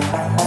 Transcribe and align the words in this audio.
Bye. 0.00 0.37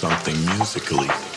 Something 0.00 0.34
musically. 0.56 1.29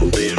And 0.00 0.37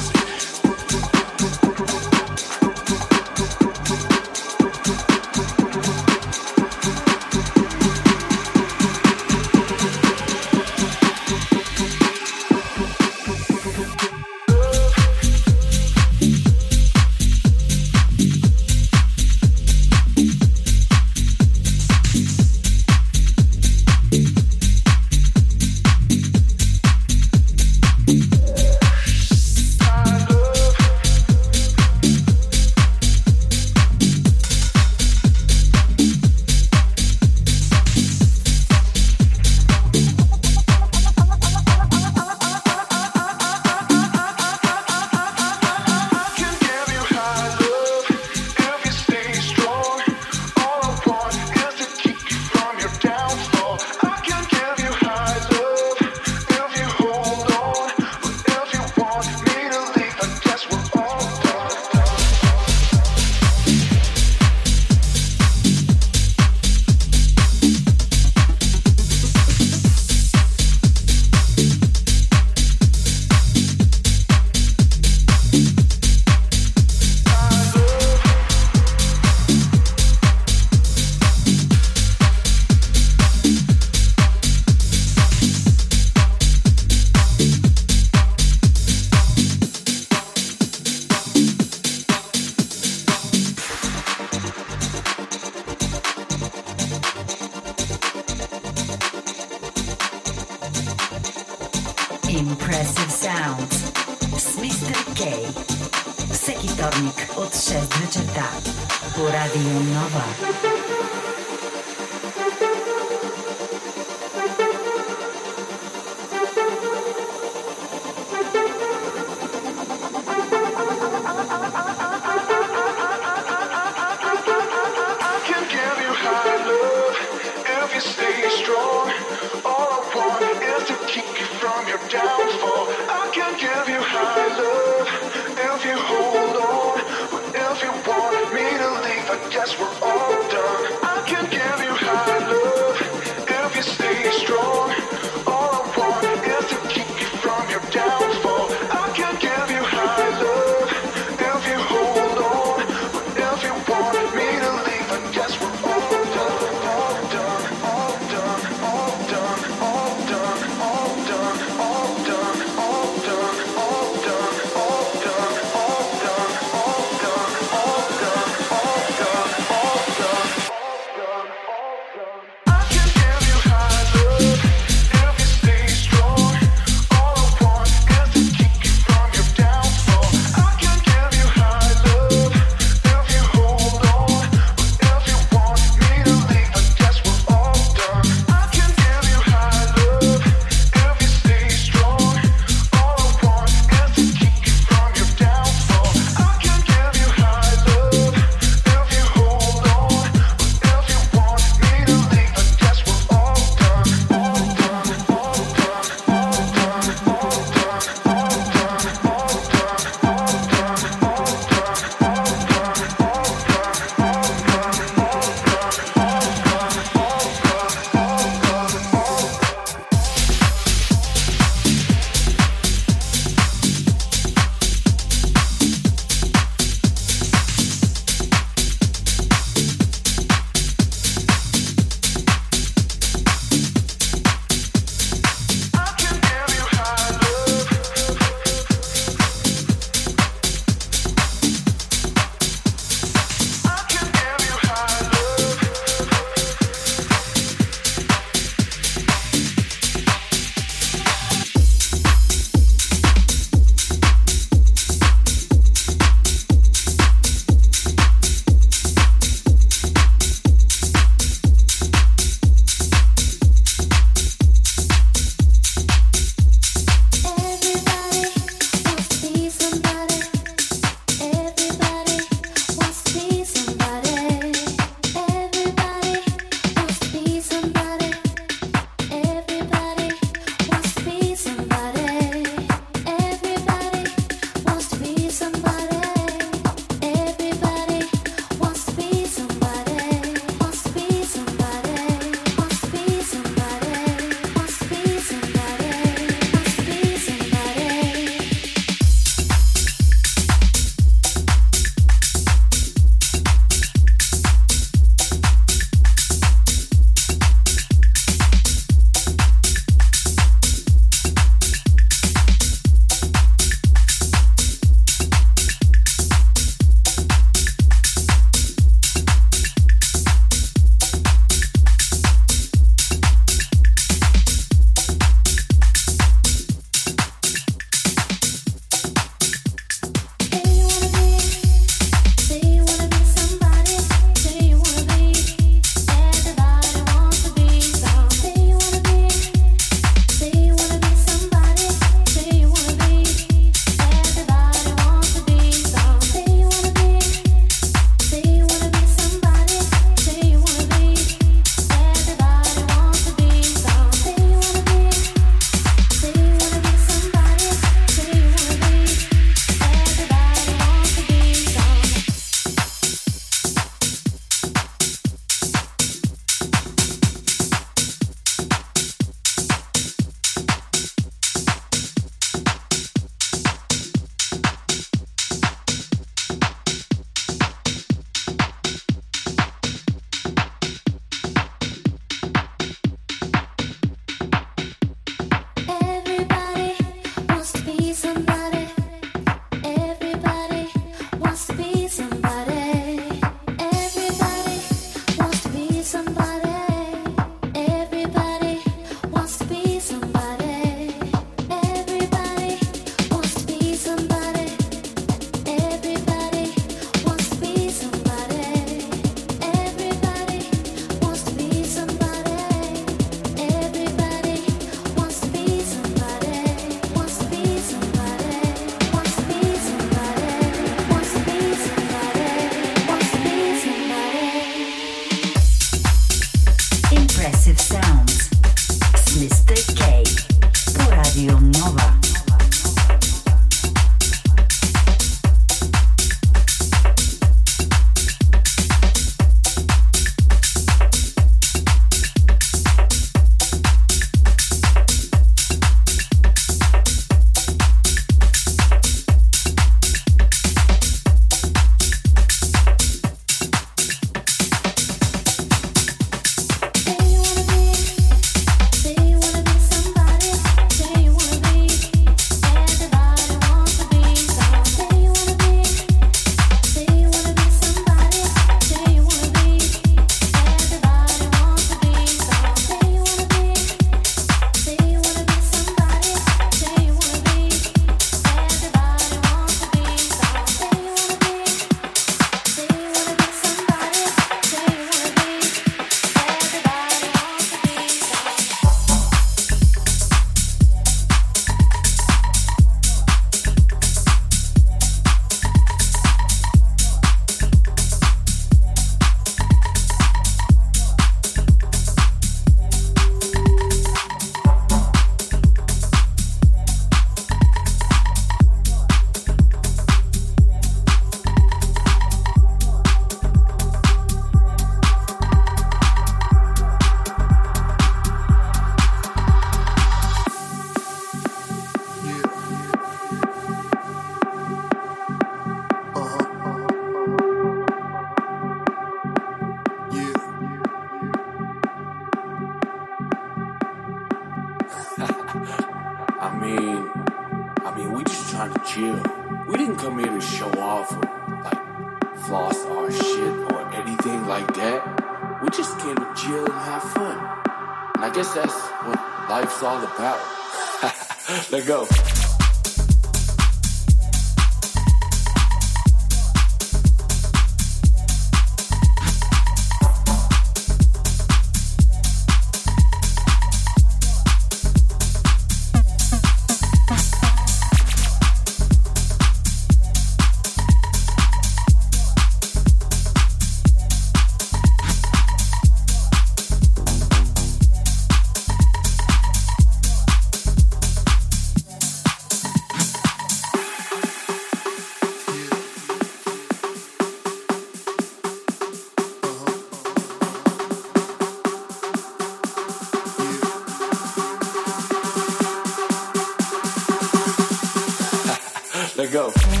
go. 599.51 600.00